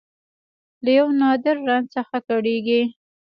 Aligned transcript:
له 0.83 0.91
یو 0.97 1.07
نادر 1.19 1.55
رنځ 1.67 1.87
څخه 1.95 2.17
کړېږي 2.27 2.81